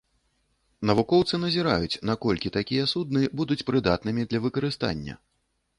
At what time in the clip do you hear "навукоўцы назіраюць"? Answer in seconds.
0.89-2.01